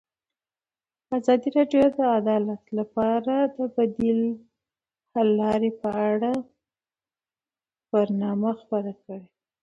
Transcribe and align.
ازادي 1.17 1.49
راډیو 1.57 1.83
د 1.97 1.99
عدالت 2.19 2.63
لپاره 2.77 3.35
د 3.55 3.57
بدیل 3.75 4.21
حل 5.11 5.27
لارې 5.41 5.71
په 5.81 5.89
اړه 6.11 6.31
برنامه 7.91 8.51
خپاره 8.61 8.91
کړې. 9.03 9.23